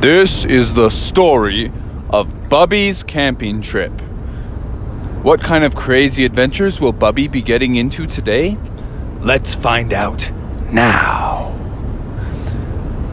This 0.00 0.44
is 0.44 0.74
the 0.74 0.90
story 0.90 1.72
of 2.08 2.48
Bubby's 2.48 3.02
camping 3.02 3.60
trip. 3.60 3.90
What 5.24 5.40
kind 5.40 5.64
of 5.64 5.74
crazy 5.74 6.24
adventures 6.24 6.80
will 6.80 6.92
Bubby 6.92 7.26
be 7.26 7.42
getting 7.42 7.74
into 7.74 8.06
today? 8.06 8.56
Let's 9.20 9.56
find 9.56 9.92
out 9.92 10.30
now. 10.70 11.52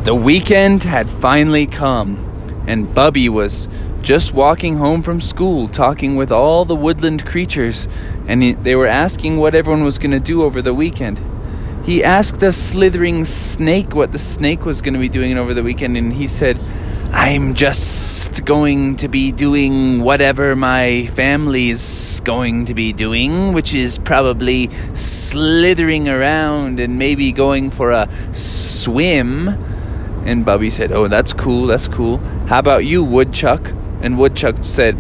The 0.04 0.14
weekend 0.14 0.84
had 0.84 1.10
finally 1.10 1.66
come, 1.66 2.64
and 2.68 2.94
Bubby 2.94 3.30
was 3.30 3.68
just 4.04 4.36
walking 4.36 4.78
home 4.78 5.02
from 5.02 5.20
school 5.22 5.68
talking 5.68 6.16
with 6.16 6.32
all 6.32 6.66
the 6.66 6.76
woodland 6.76 7.26
creatures, 7.26 7.88
and 8.28 8.64
they 8.64 8.76
were 8.76 8.86
asking 8.86 9.38
what 9.38 9.56
everyone 9.56 9.84
was 9.84 9.98
going 9.98 10.12
to 10.12 10.20
do 10.20 10.44
over 10.44 10.62
the 10.62 10.76
weekend. 10.76 11.20
He 11.86 12.04
asked 12.04 12.42
a 12.42 12.52
slithering 12.52 13.26
snake 13.26 13.94
what 13.94 14.12
the 14.12 14.18
snake 14.18 14.66
was 14.66 14.82
going 14.82 14.96
to 14.96 15.00
be 15.00 15.08
doing 15.08 15.38
over 15.38 15.54
the 15.54 15.62
weekend, 15.62 15.96
and 15.96 16.12
he 16.12 16.26
said, 16.26 16.60
I'm 17.12 17.54
just 17.54 18.44
going 18.44 18.96
to 18.98 19.08
be 19.08 19.32
doing 19.32 20.02
whatever 20.02 20.56
my 20.56 21.06
family's 21.14 22.22
going 22.22 22.66
to 22.66 22.74
be 22.74 22.92
doing, 22.92 23.54
which 23.54 23.76
is 23.76 24.00
probably 24.00 24.72
slithering 24.96 26.10
around 26.10 26.80
and 26.80 26.98
maybe 26.98 27.32
going 27.32 27.70
for 27.70 27.92
a 27.92 28.10
swim. 28.34 29.50
And 30.26 30.44
Bubby 30.44 30.72
said, 30.72 30.92
Oh, 30.92 31.08
that's 31.08 31.34
cool, 31.34 31.68
that's 31.68 31.88
cool. 31.88 32.18
How 32.48 32.58
about 32.58 32.86
you, 32.86 33.04
Woodchuck? 33.04 33.74
And 34.02 34.18
Woodchuck 34.18 34.56
said, 34.64 34.98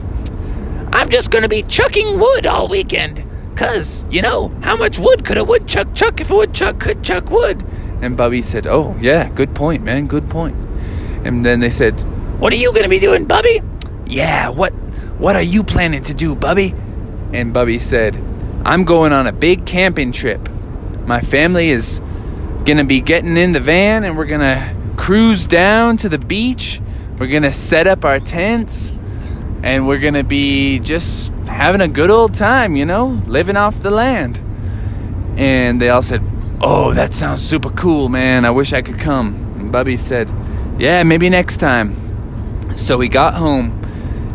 I'm 0.93 1.09
just 1.09 1.31
going 1.31 1.41
to 1.41 1.49
be 1.49 1.63
chucking 1.63 2.19
wood 2.19 2.45
all 2.45 2.67
weekend. 2.67 3.24
Cause, 3.55 4.05
you 4.09 4.21
know, 4.21 4.49
how 4.61 4.75
much 4.75 4.99
wood 4.99 5.23
could 5.23 5.37
a 5.37 5.43
woodchuck 5.43 5.93
chuck 5.93 6.19
if 6.19 6.29
a 6.29 6.35
woodchuck 6.35 6.79
could 6.79 7.03
chuck 7.03 7.29
wood? 7.29 7.65
And 8.01 8.17
Bubby 8.17 8.41
said, 8.41 8.67
Oh, 8.67 8.95
yeah, 8.99 9.29
good 9.29 9.55
point, 9.55 9.83
man, 9.83 10.07
good 10.07 10.29
point. 10.29 10.55
And 11.23 11.45
then 11.45 11.61
they 11.61 11.69
said, 11.69 11.93
What 12.39 12.51
are 12.53 12.57
you 12.57 12.73
gonna 12.73 12.89
be 12.89 12.99
doing, 12.99 13.25
Bubby? 13.25 13.61
Yeah, 14.05 14.49
what 14.49 14.73
what 15.17 15.35
are 15.35 15.41
you 15.41 15.63
planning 15.63 16.03
to 16.03 16.13
do, 16.13 16.35
Bubby? 16.35 16.75
And 17.33 17.53
Bubby 17.53 17.79
said, 17.79 18.21
I'm 18.65 18.83
going 18.83 19.13
on 19.13 19.27
a 19.27 19.31
big 19.31 19.65
camping 19.65 20.11
trip. 20.11 20.49
My 21.05 21.21
family 21.21 21.69
is 21.69 22.01
gonna 22.65 22.83
be 22.83 22.99
getting 22.99 23.37
in 23.37 23.53
the 23.53 23.59
van 23.59 24.03
and 24.03 24.17
we're 24.17 24.25
gonna 24.25 24.75
cruise 24.97 25.47
down 25.47 25.97
to 25.97 26.09
the 26.09 26.19
beach. 26.19 26.81
We're 27.17 27.27
gonna 27.27 27.53
set 27.53 27.87
up 27.87 28.03
our 28.03 28.19
tents 28.19 28.91
and 29.63 29.87
we're 29.87 29.99
gonna 29.99 30.23
be 30.23 30.79
just 30.79 31.31
having 31.55 31.79
a 31.79 31.87
good 31.87 32.11
old 32.11 32.33
time, 32.33 32.75
you 32.75 32.85
know, 32.85 33.21
living 33.27 33.55
off 33.55 33.79
the 33.79 33.89
land. 33.89 34.39
And 35.37 35.81
they 35.81 35.89
all 35.89 36.01
said, 36.01 36.21
Oh, 36.61 36.93
that 36.93 37.13
sounds 37.13 37.43
super 37.47 37.69
cool, 37.69 38.09
man. 38.09 38.45
I 38.45 38.51
wish 38.51 38.73
I 38.73 38.81
could 38.81 38.99
come. 38.99 39.55
And 39.57 39.71
Bubby 39.71 39.97
said, 39.97 40.31
Yeah, 40.77 41.03
maybe 41.03 41.29
next 41.29 41.57
time. 41.57 42.75
So 42.75 42.99
he 42.99 43.07
got 43.07 43.35
home, 43.35 43.81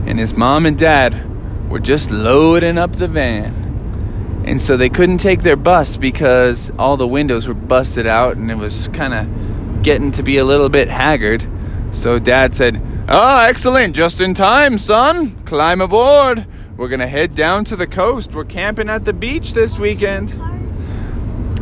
and 0.06 0.18
his 0.18 0.32
mom 0.32 0.64
and 0.64 0.78
dad 0.78 1.70
were 1.70 1.78
just 1.78 2.10
loading 2.10 2.78
up 2.78 2.96
the 2.96 3.06
van. 3.06 4.42
And 4.46 4.60
so 4.60 4.78
they 4.78 4.88
couldn't 4.88 5.18
take 5.18 5.42
their 5.42 5.56
bus 5.56 5.98
because 5.98 6.72
all 6.78 6.96
the 6.96 7.06
windows 7.06 7.46
were 7.46 7.54
busted 7.54 8.06
out 8.06 8.38
and 8.38 8.50
it 8.50 8.56
was 8.56 8.88
kind 8.88 9.12
of 9.12 9.82
getting 9.82 10.10
to 10.12 10.22
be 10.22 10.38
a 10.38 10.44
little 10.44 10.70
bit 10.70 10.88
haggard. 10.88 11.46
So 11.92 12.18
dad 12.18 12.56
said, 12.56 12.82
Ah, 13.08 13.46
excellent, 13.46 13.94
just 13.94 14.20
in 14.20 14.32
time, 14.32 14.78
son. 14.78 15.36
Climb 15.44 15.82
aboard. 15.82 16.46
We're 16.80 16.88
going 16.88 17.00
to 17.00 17.06
head 17.06 17.34
down 17.34 17.66
to 17.66 17.76
the 17.76 17.86
coast. 17.86 18.32
We're 18.32 18.46
camping 18.46 18.88
at 18.88 19.04
the 19.04 19.12
beach 19.12 19.52
this 19.52 19.78
weekend. 19.78 20.30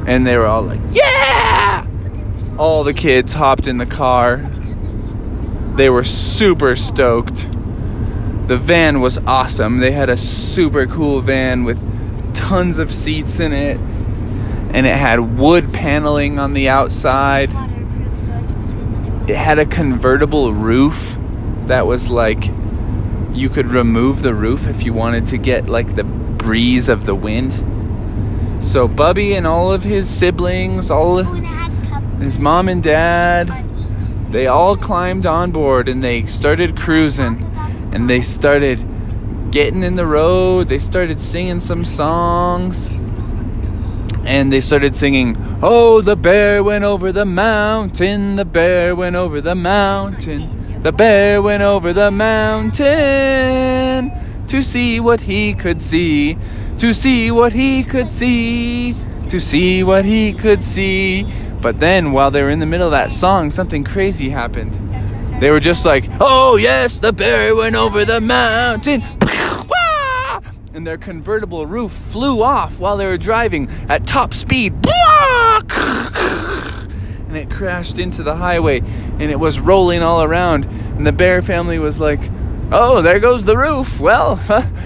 And 0.07 0.25
they 0.25 0.37
were 0.37 0.47
all 0.47 0.63
like, 0.63 0.79
Yeah! 0.93 1.85
All 2.57 2.85
the 2.85 2.95
kids 2.95 3.35
hopped 3.35 3.67
in 3.67 3.79
the 3.79 3.85
car. 3.85 4.49
They 5.75 5.91
were 5.91 6.05
super 6.05 6.77
stoked. 6.77 7.49
The 8.47 8.57
van 8.57 9.01
was 9.01 9.19
awesome. 9.27 9.79
They 9.79 9.91
had 9.91 10.09
a 10.09 10.17
super 10.17 10.87
cool 10.87 11.21
van 11.21 11.65
with 11.65 11.83
tons 12.33 12.79
of 12.79 12.93
seats 12.93 13.41
in 13.41 13.53
it. 13.53 13.81
And 14.73 14.87
it 14.87 14.95
had 14.95 15.37
wood 15.37 15.73
paneling 15.73 16.39
on 16.39 16.53
the 16.53 16.69
outside. 16.69 17.51
It 19.29 19.35
had 19.35 19.59
a 19.59 19.67
convertible 19.67 20.55
roof 20.55 21.19
that 21.67 21.89
was 21.89 22.09
like 22.09 22.45
you 23.33 23.49
could 23.49 23.67
remove 23.67 24.23
the 24.23 24.35
roof 24.35 24.67
if 24.67 24.83
you 24.83 24.93
wanted 24.93 25.27
to 25.27 25.39
get 25.39 25.69
like 25.69 25.97
the 25.97 26.05
breeze 26.05 26.89
of 26.89 27.07
the 27.07 27.15
wind. 27.15 28.65
So 28.65 28.89
Bubby 28.89 29.35
and 29.35 29.47
all 29.47 29.73
of 29.73 29.85
his 29.85 30.09
siblings, 30.09 30.91
all 30.91 31.19
of 31.19 31.29
his 32.21 32.39
mom 32.39 32.69
and 32.69 32.83
dad, 32.83 33.65
they 34.31 34.47
all 34.47 34.77
climbed 34.77 35.27
on 35.27 35.53
board 35.53 35.89
and 35.89 36.03
they 36.03 36.27
started 36.27 36.77
cruising 36.77 37.43
and 37.93 38.11
they 38.11 38.21
started 38.21 38.79
getting 39.51 39.83
in 39.83 39.97
the 39.97 40.07
road. 40.07 40.69
They 40.69 40.79
started 40.79 41.21
singing 41.21 41.61
some 41.61 41.85
songs. 41.85 42.89
And 44.25 44.53
they 44.53 44.61
started 44.61 44.95
singing, 44.95 45.37
Oh, 45.63 46.03
the 46.03 46.17
bear 46.17 46.63
went 46.63 46.85
over 46.85 47.13
the 47.13 47.25
mountain, 47.25 48.37
the 48.37 48.45
bear 48.45 48.95
went 48.95 49.17
over 49.17 49.41
the 49.41 49.55
mountain, 49.55 50.58
the 50.83 50.93
bear 50.93 51.43
went 51.43 51.63
over 51.63 51.93
the 51.93 52.11
mountain 52.11 52.87
to 54.47 54.63
see 54.63 55.01
what 55.01 55.21
he 55.23 55.53
could 55.53 55.83
see, 55.83 56.37
to 56.79 56.93
see 56.95 57.31
what 57.31 57.53
he 57.53 57.83
could 57.83 58.13
see, 58.13 58.95
to 59.29 59.41
see 59.41 59.83
what 59.83 60.05
he 60.05 60.33
could 60.33 60.63
see. 60.63 61.27
But 61.61 61.81
then, 61.81 62.13
while 62.13 62.31
they 62.31 62.43
were 62.43 62.51
in 62.51 62.61
the 62.61 62.67
middle 62.67 62.87
of 62.87 62.93
that 62.93 63.11
song, 63.11 63.51
something 63.51 63.83
crazy 63.83 64.29
happened. 64.31 64.79
They 65.41 65.51
were 65.51 65.61
just 65.61 65.85
like, 65.85 66.05
Oh, 66.21 66.57
yes, 66.57 66.99
the 66.99 67.13
bear 67.13 67.55
went 67.55 67.77
over 67.77 68.05
the 68.05 68.21
mountain. 68.21 69.03
And 70.75 70.87
their 70.87 70.99
convertible 70.99 71.67
roof 71.67 71.91
flew 71.91 72.41
off 72.43 72.79
while 72.79 72.97
they 72.97 73.07
were 73.07 73.19
driving 73.19 73.69
at 73.89 74.07
top 74.07 74.33
speed. 74.33 74.81
And 77.29 77.37
it 77.37 77.51
crashed 77.51 77.99
into 77.99 78.23
the 78.23 78.37
highway 78.37 78.81
and 78.81 79.23
it 79.23 79.39
was 79.39 79.61
rolling 79.61 80.03
all 80.03 80.23
around. 80.23 80.65
And 80.65 81.07
the 81.07 81.13
bear 81.13 81.43
family 81.43 81.79
was 81.79 82.01
like, 82.01 82.21
Oh, 82.71 83.01
there 83.01 83.21
goes 83.21 83.45
the 83.45 83.57
roof. 83.57 84.01
Well, 84.01 84.37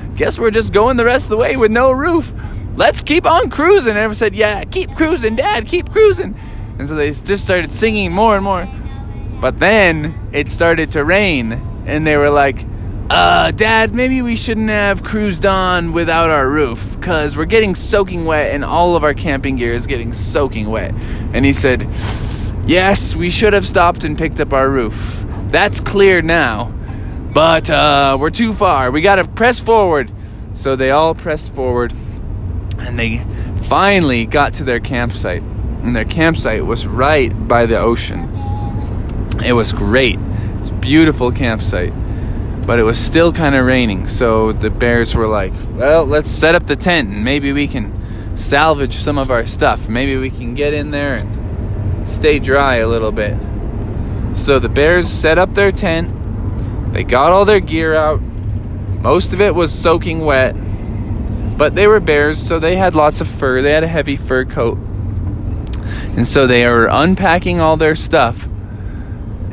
guess 0.16 0.38
we're 0.38 0.50
just 0.50 0.72
going 0.72 0.96
the 0.96 1.04
rest 1.04 1.26
of 1.26 1.30
the 1.30 1.36
way 1.36 1.56
with 1.56 1.70
no 1.70 1.90
roof. 1.90 2.32
Let's 2.76 3.02
keep 3.02 3.26
on 3.26 3.50
cruising. 3.50 3.90
And 3.90 3.98
everyone 3.98 4.14
said, 4.14 4.34
Yeah, 4.34 4.64
keep 4.64 4.94
cruising, 4.94 5.36
Dad, 5.36 5.66
keep 5.66 5.90
cruising. 5.90 6.36
And 6.78 6.88
so 6.88 6.94
they 6.94 7.12
just 7.12 7.44
started 7.44 7.72
singing 7.72 8.12
more 8.12 8.34
and 8.34 8.44
more. 8.44 8.68
But 9.40 9.58
then 9.58 10.28
it 10.32 10.50
started 10.50 10.92
to 10.92 11.04
rain, 11.04 11.52
and 11.86 12.06
they 12.06 12.16
were 12.16 12.30
like, 12.30 12.64
uh, 13.10 13.50
Dad, 13.50 13.92
maybe 13.92 14.22
we 14.22 14.36
shouldn't 14.36 14.70
have 14.70 15.02
cruised 15.02 15.44
on 15.44 15.92
without 15.92 16.30
our 16.30 16.48
roof, 16.48 16.96
because 16.96 17.36
we're 17.36 17.44
getting 17.44 17.74
soaking 17.74 18.24
wet, 18.24 18.54
and 18.54 18.64
all 18.64 18.94
of 18.94 19.02
our 19.02 19.14
camping 19.14 19.56
gear 19.56 19.72
is 19.72 19.86
getting 19.86 20.12
soaking 20.12 20.70
wet. 20.70 20.94
And 21.32 21.44
he 21.44 21.52
said, 21.52 21.88
Yes, 22.64 23.16
we 23.16 23.28
should 23.28 23.52
have 23.52 23.66
stopped 23.66 24.04
and 24.04 24.16
picked 24.16 24.38
up 24.38 24.52
our 24.52 24.68
roof. 24.68 25.24
That's 25.48 25.80
clear 25.80 26.22
now. 26.22 26.72
But 27.32 27.68
uh, 27.70 28.16
we're 28.20 28.30
too 28.30 28.52
far. 28.52 28.90
We 28.90 29.00
gotta 29.00 29.26
press 29.26 29.58
forward. 29.58 30.12
So 30.54 30.76
they 30.76 30.90
all 30.90 31.14
pressed 31.14 31.52
forward, 31.52 31.92
and 32.78 32.98
they 32.98 33.24
finally 33.62 34.26
got 34.26 34.54
to 34.54 34.64
their 34.64 34.80
campsite. 34.80 35.42
And 35.42 35.96
their 35.96 36.04
campsite 36.04 36.64
was 36.64 36.86
right 36.86 37.30
by 37.48 37.66
the 37.66 37.78
ocean. 37.78 38.28
It 39.44 39.52
was 39.52 39.72
great. 39.72 40.18
It 40.18 40.60
was 40.60 40.70
beautiful 40.70 41.32
campsite. 41.32 41.92
But 42.66 42.78
it 42.78 42.84
was 42.84 42.98
still 42.98 43.32
kind 43.32 43.56
of 43.56 43.66
raining, 43.66 44.06
so 44.06 44.52
the 44.52 44.70
bears 44.70 45.16
were 45.16 45.26
like, 45.26 45.52
well, 45.72 46.04
let's 46.04 46.30
set 46.30 46.54
up 46.54 46.68
the 46.68 46.76
tent 46.76 47.08
and 47.08 47.24
maybe 47.24 47.52
we 47.52 47.66
can 47.66 48.36
salvage 48.36 48.94
some 48.94 49.18
of 49.18 49.32
our 49.32 49.46
stuff. 49.46 49.88
Maybe 49.88 50.16
we 50.16 50.30
can 50.30 50.54
get 50.54 50.72
in 50.72 50.92
there 50.92 51.14
and 51.14 51.41
stay 52.06 52.38
dry 52.38 52.76
a 52.76 52.88
little 52.88 53.12
bit. 53.12 53.36
So 54.34 54.58
the 54.58 54.68
bears 54.68 55.08
set 55.08 55.38
up 55.38 55.54
their 55.54 55.72
tent. 55.72 56.92
They 56.92 57.04
got 57.04 57.32
all 57.32 57.44
their 57.44 57.60
gear 57.60 57.94
out. 57.94 58.20
Most 58.20 59.32
of 59.32 59.40
it 59.40 59.54
was 59.54 59.72
soaking 59.72 60.20
wet. 60.24 60.54
But 61.56 61.74
they 61.74 61.86
were 61.86 62.00
bears, 62.00 62.40
so 62.40 62.58
they 62.58 62.76
had 62.76 62.94
lots 62.94 63.20
of 63.20 63.28
fur. 63.28 63.62
They 63.62 63.72
had 63.72 63.84
a 63.84 63.88
heavy 63.88 64.16
fur 64.16 64.44
coat. 64.44 64.78
And 66.16 66.26
so 66.26 66.46
they 66.46 66.66
were 66.66 66.88
unpacking 66.90 67.60
all 67.60 67.76
their 67.76 67.94
stuff 67.94 68.48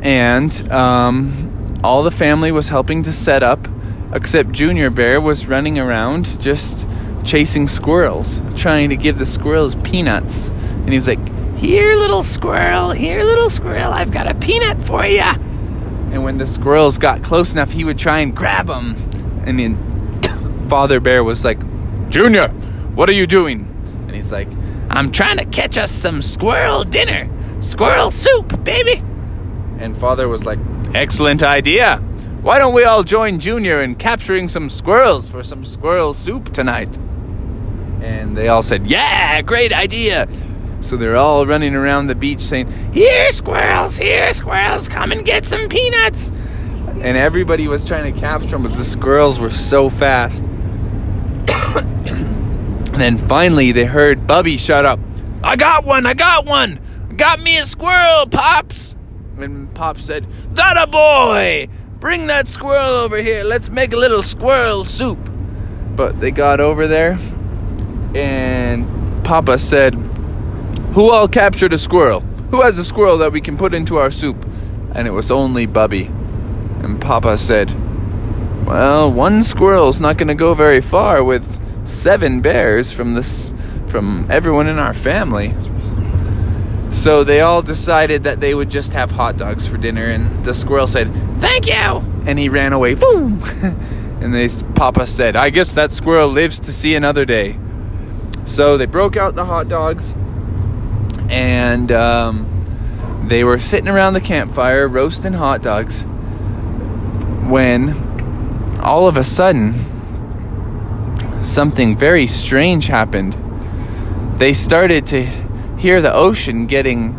and 0.02 0.72
um, 0.72 1.74
all 1.84 2.02
the 2.02 2.10
family 2.10 2.50
was 2.50 2.68
helping 2.68 3.02
to 3.02 3.12
set 3.12 3.42
up, 3.42 3.68
except 4.12 4.52
Junior 4.52 4.90
Bear 4.90 5.20
was 5.20 5.46
running 5.46 5.78
around 5.78 6.40
just 6.40 6.86
chasing 7.24 7.68
squirrels, 7.68 8.40
trying 8.56 8.88
to 8.90 8.96
give 8.96 9.18
the 9.18 9.26
squirrels 9.26 9.74
peanuts. 9.76 10.48
And 10.48 10.90
he 10.90 10.96
was 10.96 11.06
like, 11.06 11.20
Here, 11.60 11.94
little 11.94 12.22
squirrel, 12.22 12.90
here, 12.90 13.22
little 13.22 13.50
squirrel, 13.50 13.92
I've 13.92 14.10
got 14.10 14.26
a 14.26 14.34
peanut 14.34 14.80
for 14.80 15.04
you. 15.04 15.20
And 15.20 16.24
when 16.24 16.38
the 16.38 16.46
squirrels 16.46 16.96
got 16.96 17.22
close 17.22 17.52
enough, 17.52 17.70
he 17.70 17.84
would 17.84 17.98
try 17.98 18.20
and 18.20 18.34
grab 18.34 18.68
them. 18.68 18.96
And 19.44 19.58
then 19.58 20.22
Father 20.70 21.00
Bear 21.00 21.22
was 21.22 21.44
like, 21.44 21.60
Junior, 22.08 22.48
what 22.94 23.10
are 23.10 23.12
you 23.12 23.26
doing? 23.26 23.68
And 24.06 24.14
he's 24.14 24.32
like, 24.32 24.48
I'm 24.88 25.12
trying 25.12 25.36
to 25.36 25.44
catch 25.44 25.76
us 25.76 25.90
some 25.92 26.22
squirrel 26.22 26.82
dinner. 26.82 27.28
Squirrel 27.60 28.10
soup, 28.10 28.64
baby. 28.64 29.02
And 29.78 29.94
father 29.94 30.28
was 30.28 30.46
like, 30.46 30.58
Excellent 30.94 31.42
idea. 31.42 31.98
Why 32.40 32.58
don't 32.58 32.72
we 32.72 32.84
all 32.84 33.02
join 33.02 33.38
Junior 33.38 33.82
in 33.82 33.96
capturing 33.96 34.48
some 34.48 34.70
squirrels 34.70 35.28
for 35.28 35.42
some 35.42 35.66
squirrel 35.66 36.14
soup 36.14 36.54
tonight? 36.54 36.96
And 38.00 38.34
they 38.34 38.48
all 38.48 38.62
said, 38.62 38.86
Yeah, 38.86 39.42
great 39.42 39.74
idea. 39.74 40.26
So 40.80 40.96
they're 40.96 41.16
all 41.16 41.46
running 41.46 41.74
around 41.74 42.06
the 42.06 42.14
beach 42.14 42.40
saying, 42.40 42.70
Here, 42.92 43.30
squirrels, 43.32 43.98
here, 43.98 44.32
squirrels, 44.32 44.88
come 44.88 45.12
and 45.12 45.24
get 45.24 45.46
some 45.46 45.68
peanuts. 45.68 46.30
And 47.00 47.16
everybody 47.16 47.68
was 47.68 47.84
trying 47.84 48.12
to 48.12 48.18
capture 48.20 48.48
them, 48.48 48.62
but 48.62 48.74
the 48.74 48.84
squirrels 48.84 49.38
were 49.38 49.50
so 49.50 49.88
fast. 49.88 50.44
and 51.74 52.94
then 52.94 53.18
finally 53.18 53.72
they 53.72 53.84
heard 53.84 54.26
Bubby 54.26 54.56
shut 54.56 54.84
up. 54.84 54.98
I 55.42 55.56
got 55.56 55.84
one, 55.84 56.06
I 56.06 56.14
got 56.14 56.46
one. 56.46 56.80
Got 57.16 57.40
me 57.40 57.58
a 57.58 57.64
squirrel, 57.64 58.26
Pops. 58.26 58.96
And 59.38 59.74
Pop 59.74 59.98
said, 59.98 60.26
That 60.54 60.76
a 60.76 60.86
boy! 60.86 61.68
Bring 61.98 62.26
that 62.28 62.48
squirrel 62.48 62.96
over 62.96 63.18
here. 63.18 63.44
Let's 63.44 63.68
make 63.68 63.92
a 63.92 63.96
little 63.96 64.22
squirrel 64.22 64.86
soup. 64.86 65.18
But 65.96 66.20
they 66.20 66.30
got 66.30 66.60
over 66.60 66.86
there, 66.86 67.18
and 68.14 69.22
Papa 69.22 69.58
said, 69.58 69.94
Who 70.94 71.12
all 71.12 71.28
captured 71.28 71.72
a 71.72 71.78
squirrel? 71.78 72.20
Who 72.50 72.62
has 72.62 72.76
a 72.78 72.84
squirrel 72.84 73.18
that 73.18 73.30
we 73.30 73.40
can 73.40 73.56
put 73.56 73.74
into 73.74 73.98
our 73.98 74.10
soup? 74.10 74.44
And 74.92 75.06
it 75.06 75.12
was 75.12 75.30
only 75.30 75.64
Bubby. 75.66 76.06
And 76.82 77.00
Papa 77.00 77.38
said, 77.38 77.70
Well, 78.66 79.12
one 79.12 79.44
squirrel's 79.44 80.00
not 80.00 80.16
going 80.16 80.28
to 80.28 80.34
go 80.34 80.52
very 80.54 80.80
far 80.80 81.22
with 81.22 81.60
seven 81.88 82.40
bears 82.40 82.92
from 82.92 83.14
this 83.14 83.54
from 83.86 84.26
everyone 84.30 84.66
in 84.66 84.78
our 84.80 84.94
family. 84.94 85.54
So 86.90 87.22
they 87.22 87.40
all 87.40 87.62
decided 87.62 88.24
that 88.24 88.40
they 88.40 88.52
would 88.52 88.70
just 88.70 88.92
have 88.92 89.12
hot 89.12 89.36
dogs 89.36 89.68
for 89.68 89.76
dinner, 89.76 90.06
and 90.06 90.44
the 90.44 90.54
squirrel 90.54 90.88
said, 90.88 91.12
"Thank 91.38 91.68
you," 91.68 92.04
and 92.26 92.36
he 92.36 92.48
ran 92.48 92.72
away. 92.72 92.94
Boom! 92.94 93.40
and 94.20 94.34
they, 94.34 94.48
Papa 94.74 95.06
said, 95.06 95.36
"I 95.36 95.50
guess 95.50 95.72
that 95.74 95.92
squirrel 95.92 96.28
lives 96.28 96.58
to 96.60 96.72
see 96.72 96.96
another 96.96 97.24
day." 97.24 97.58
So 98.44 98.76
they 98.76 98.86
broke 98.86 99.16
out 99.16 99.36
the 99.36 99.44
hot 99.44 99.68
dogs, 99.68 100.14
and 101.30 101.92
um, 101.92 103.26
they 103.28 103.44
were 103.44 103.60
sitting 103.60 103.88
around 103.88 104.14
the 104.14 104.20
campfire 104.20 104.88
roasting 104.88 105.34
hot 105.34 105.62
dogs. 105.62 106.02
When 107.48 107.94
all 108.80 109.06
of 109.06 109.16
a 109.16 109.24
sudden, 109.24 109.74
something 111.40 111.96
very 111.96 112.26
strange 112.26 112.88
happened. 112.88 113.36
They 114.38 114.52
started 114.52 115.06
to 115.08 115.22
hear 115.78 116.00
the 116.02 116.12
ocean 116.12 116.66
getting 116.66 117.16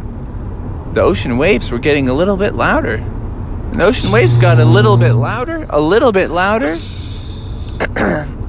the 0.94 1.02
ocean 1.02 1.38
waves 1.38 1.72
were 1.72 1.80
getting 1.80 2.10
a 2.10 2.14
little 2.14 2.36
bit 2.36 2.54
louder. 2.54 2.96
And 2.96 3.80
the 3.80 3.86
ocean 3.86 4.12
waves 4.12 4.38
got 4.38 4.60
a 4.60 4.66
little 4.66 4.98
bit 4.98 5.14
louder, 5.14 5.66
a 5.70 5.80
little 5.80 6.12
bit 6.12 6.30
louder. 6.30 6.74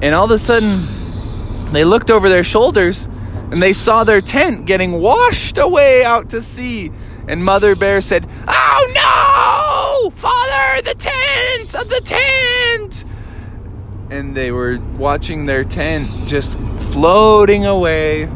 and 0.01 0.13
all 0.13 0.25
of 0.25 0.31
a 0.31 0.37
sudden 0.37 1.71
they 1.71 1.85
looked 1.85 2.11
over 2.11 2.27
their 2.27 2.43
shoulders 2.43 3.07
and 3.53 3.61
they 3.61 3.73
saw 3.73 4.03
their 4.03 4.21
tent 4.21 4.65
getting 4.65 4.93
washed 4.93 5.57
away 5.57 6.03
out 6.03 6.29
to 6.31 6.41
sea. 6.41 6.91
And 7.27 7.43
Mother 7.43 7.75
Bear 7.75 8.01
said, 8.01 8.27
"Oh 8.47 10.03
no! 10.03 10.09
Father, 10.09 10.81
the 10.81 10.95
tent! 10.95 11.75
Of 11.75 11.89
The 11.89 12.01
tent!" 12.01 13.05
And 14.09 14.35
they 14.35 14.51
were 14.51 14.79
watching 14.97 15.45
their 15.45 15.63
tent 15.63 16.07
just 16.27 16.59
floating 16.91 17.65
away 17.65 18.27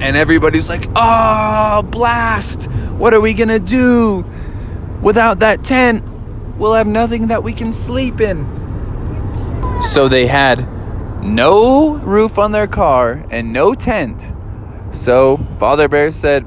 and 0.00 0.16
everybody's 0.16 0.68
like, 0.68 0.86
oh, 0.96 1.82
blast! 1.82 2.64
What 2.98 3.14
are 3.14 3.20
we 3.20 3.32
gonna 3.32 3.58
do? 3.58 4.24
Without 5.00 5.38
that 5.38 5.64
tent, 5.64 6.04
we'll 6.58 6.74
have 6.74 6.86
nothing 6.86 7.28
that 7.28 7.42
we 7.42 7.52
can 7.52 7.72
sleep 7.72 8.20
in. 8.20 8.44
So 9.80 10.08
they 10.08 10.26
had 10.26 10.68
no 11.24 11.94
roof 11.94 12.38
on 12.38 12.52
their 12.52 12.66
car 12.66 13.24
and 13.30 13.52
no 13.52 13.74
tent. 13.74 14.32
So 14.90 15.38
Father 15.58 15.88
Bear 15.88 16.12
said, 16.12 16.46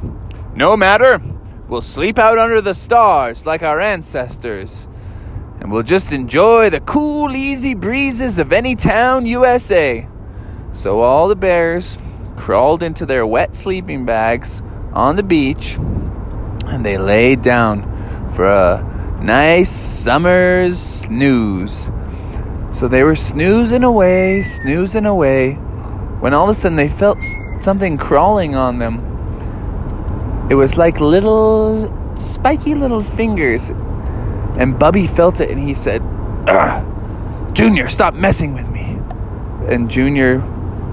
No 0.56 0.78
matter, 0.78 1.20
we'll 1.68 1.82
sleep 1.82 2.18
out 2.18 2.38
under 2.38 2.62
the 2.62 2.74
stars 2.74 3.46
like 3.46 3.64
our 3.64 3.82
ancestors. 3.82 4.88
And 5.60 5.72
we'll 5.72 5.84
just 5.84 6.12
enjoy 6.14 6.70
the 6.70 6.80
cool, 6.82 7.36
easy 7.36 7.74
breezes 7.74 8.38
of 8.38 8.54
any 8.54 8.76
town, 8.76 9.26
USA. 9.26 10.08
So 10.72 11.00
all 11.00 11.28
the 11.28 11.36
bears 11.36 11.98
crawled 12.36 12.84
into 12.84 13.06
their 13.06 13.26
wet 13.26 13.56
sleeping 13.56 14.06
bags 14.06 14.62
on 14.94 15.16
the 15.16 15.24
beach 15.24 15.78
and 16.68 16.86
they 16.86 16.98
laid 16.98 17.42
down 17.42 17.82
for 18.30 18.46
a 18.46 19.20
nice 19.22 19.70
summer's 19.70 20.80
snooze. 20.80 21.90
So 22.72 22.88
they 22.88 23.04
were 23.04 23.16
snoozing 23.16 23.84
away, 23.84 24.42
snoozing 24.42 25.06
away, 25.06 25.54
when 26.20 26.34
all 26.34 26.46
of 26.46 26.50
a 26.50 26.54
sudden 26.54 26.76
they 26.76 26.90
felt 26.90 27.24
something 27.60 27.98
crawling 27.98 28.56
on 28.56 28.80
them. 28.80 29.04
It 30.50 30.56
was 30.56 30.78
like 30.78 31.00
little, 31.00 31.94
spiky 32.16 32.76
little 32.76 33.02
fingers. 33.02 33.70
And 34.60 34.78
Bubby 34.78 35.08
felt 35.08 35.40
it 35.40 35.50
and 35.50 35.60
he 35.60 35.74
said, 35.74 36.02
Junior, 37.54 37.88
stop 37.88 38.14
messing 38.14 38.54
with 38.54 38.70
me. 38.70 39.00
And 39.68 39.90
Junior 39.90 40.40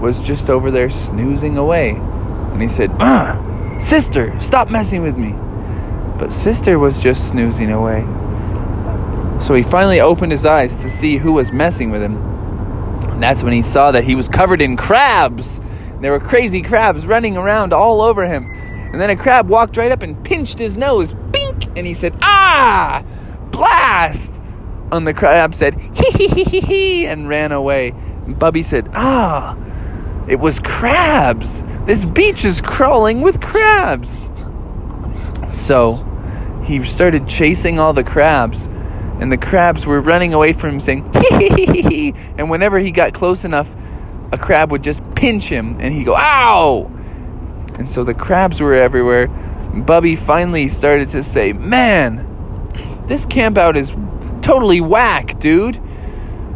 was 0.00 0.22
just 0.22 0.50
over 0.50 0.70
there 0.70 0.90
snoozing 0.90 1.56
away. 1.56 1.90
And 1.90 2.60
he 2.60 2.68
said, 2.68 2.90
Sister, 3.80 4.38
stop 4.38 4.70
messing 4.70 5.02
with 5.02 5.16
me. 5.16 5.34
But 6.18 6.30
Sister 6.30 6.78
was 6.78 7.02
just 7.02 7.28
snoozing 7.28 7.70
away. 7.70 8.06
So 9.44 9.52
he 9.52 9.62
finally 9.62 10.00
opened 10.00 10.32
his 10.32 10.46
eyes 10.46 10.76
to 10.76 10.88
see 10.88 11.18
who 11.18 11.34
was 11.34 11.52
messing 11.52 11.90
with 11.90 12.00
him. 12.00 12.16
And 13.10 13.22
that's 13.22 13.44
when 13.44 13.52
he 13.52 13.60
saw 13.60 13.90
that 13.90 14.04
he 14.04 14.14
was 14.14 14.26
covered 14.26 14.62
in 14.62 14.74
crabs. 14.74 15.60
There 16.00 16.12
were 16.12 16.18
crazy 16.18 16.62
crabs 16.62 17.06
running 17.06 17.36
around 17.36 17.74
all 17.74 18.00
over 18.00 18.26
him. 18.26 18.50
And 18.50 18.98
then 18.98 19.10
a 19.10 19.16
crab 19.16 19.50
walked 19.50 19.76
right 19.76 19.92
up 19.92 20.00
and 20.00 20.24
pinched 20.24 20.58
his 20.58 20.78
nose. 20.78 21.12
Bink! 21.30 21.66
And 21.76 21.86
he 21.86 21.92
said, 21.92 22.16
Ah! 22.22 23.04
Blast! 23.50 24.42
And 24.90 25.06
the 25.06 25.12
crab 25.12 25.54
said, 25.54 25.74
Hee 25.74 26.10
hee 26.12 26.28
hee 26.28 26.44
hee 26.44 26.60
hee, 26.60 27.06
and 27.06 27.28
ran 27.28 27.52
away. 27.52 27.90
And 28.24 28.38
Bubby 28.38 28.62
said, 28.62 28.88
Ah! 28.94 29.58
It 30.26 30.40
was 30.40 30.58
crabs. 30.58 31.62
This 31.84 32.06
beach 32.06 32.46
is 32.46 32.62
crawling 32.62 33.20
with 33.20 33.42
crabs. 33.42 34.22
So 35.50 35.96
he 36.64 36.82
started 36.84 37.28
chasing 37.28 37.78
all 37.78 37.92
the 37.92 38.04
crabs, 38.04 38.70
and 39.20 39.30
the 39.30 39.38
crabs 39.38 39.86
were 39.86 40.00
running 40.00 40.34
away 40.34 40.52
from 40.52 40.70
him, 40.70 40.80
saying, 40.80 41.12
hee 41.14 41.48
hee 41.48 41.66
hee 41.66 41.82
hee. 41.82 42.14
And 42.36 42.50
whenever 42.50 42.78
he 42.78 42.90
got 42.90 43.14
close 43.14 43.44
enough, 43.44 43.74
a 44.32 44.38
crab 44.38 44.70
would 44.70 44.82
just 44.82 45.02
pinch 45.14 45.48
him, 45.48 45.76
and 45.80 45.94
he'd 45.94 46.04
go, 46.04 46.14
ow! 46.16 46.90
And 47.74 47.88
so 47.88 48.04
the 48.04 48.14
crabs 48.14 48.60
were 48.60 48.74
everywhere. 48.74 49.28
Bubby 49.28 50.16
finally 50.16 50.68
started 50.68 51.08
to 51.10 51.22
say, 51.22 51.52
man, 51.52 52.26
this 53.06 53.26
campout 53.26 53.76
is 53.76 53.94
totally 54.42 54.80
whack, 54.80 55.38
dude. 55.38 55.80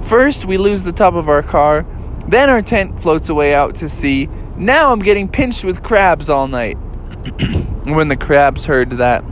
First, 0.02 0.44
we 0.44 0.58
lose 0.58 0.84
the 0.84 0.92
top 0.92 1.14
of 1.14 1.28
our 1.28 1.42
car. 1.42 1.86
Then 2.26 2.50
our 2.50 2.62
tent 2.62 3.00
floats 3.00 3.28
away 3.28 3.54
out 3.54 3.74
to 3.76 3.88
sea. 3.88 4.28
Now 4.56 4.92
I'm 4.92 5.00
getting 5.00 5.28
pinched 5.28 5.64
with 5.64 5.82
crabs 5.82 6.28
all 6.28 6.48
night. 6.48 6.76
And 7.88 7.96
when 7.96 8.08
the 8.08 8.16
crabs 8.16 8.66
heard 8.66 8.90
that, 8.98 9.24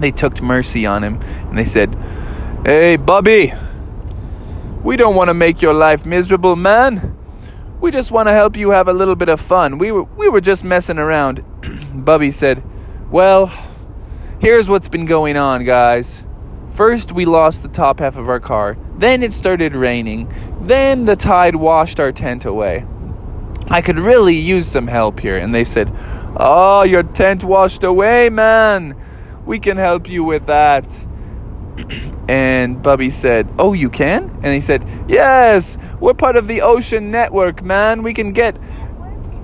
they 0.00 0.10
took 0.10 0.42
mercy 0.42 0.84
on 0.84 1.02
him 1.02 1.18
and 1.48 1.56
they 1.56 1.64
said, 1.64 1.96
Hey, 2.66 2.96
Bubby, 2.96 3.52
we 4.82 4.96
don't 4.96 5.14
want 5.14 5.28
to 5.28 5.34
make 5.34 5.62
your 5.62 5.72
life 5.72 6.04
miserable, 6.04 6.56
man. 6.56 7.16
We 7.80 7.92
just 7.92 8.10
want 8.10 8.26
to 8.26 8.32
help 8.32 8.56
you 8.56 8.70
have 8.70 8.88
a 8.88 8.92
little 8.92 9.14
bit 9.14 9.28
of 9.28 9.40
fun. 9.40 9.78
We 9.78 9.92
were, 9.92 10.02
we 10.02 10.28
were 10.28 10.40
just 10.40 10.64
messing 10.64 10.98
around. 10.98 11.44
Bubby 12.04 12.32
said, 12.32 12.64
Well, 13.08 13.46
here's 14.40 14.68
what's 14.68 14.88
been 14.88 15.04
going 15.04 15.36
on, 15.36 15.64
guys. 15.64 16.26
First, 16.66 17.12
we 17.12 17.24
lost 17.24 17.62
the 17.62 17.68
top 17.68 18.00
half 18.00 18.16
of 18.16 18.28
our 18.28 18.40
car. 18.40 18.76
Then 18.98 19.22
it 19.22 19.32
started 19.32 19.76
raining. 19.76 20.28
Then 20.60 21.04
the 21.04 21.14
tide 21.14 21.54
washed 21.54 22.00
our 22.00 22.10
tent 22.10 22.46
away. 22.46 22.84
I 23.68 23.80
could 23.80 24.00
really 24.00 24.34
use 24.34 24.66
some 24.66 24.88
help 24.88 25.20
here. 25.20 25.36
And 25.36 25.54
they 25.54 25.62
said, 25.62 25.92
Oh, 26.36 26.82
your 26.82 27.04
tent 27.04 27.44
washed 27.44 27.84
away, 27.84 28.28
man. 28.28 29.00
We 29.44 29.60
can 29.60 29.76
help 29.76 30.10
you 30.10 30.24
with 30.24 30.46
that. 30.46 31.05
And 32.28 32.82
Bubby 32.82 33.10
said, 33.10 33.48
Oh, 33.58 33.72
you 33.72 33.90
can? 33.90 34.24
And 34.42 34.46
he 34.46 34.60
said, 34.60 34.84
Yes, 35.08 35.78
we're 36.00 36.14
part 36.14 36.36
of 36.36 36.46
the 36.46 36.62
ocean 36.62 37.10
network, 37.10 37.62
man. 37.62 38.02
We 38.02 38.12
can 38.14 38.32
get 38.32 38.58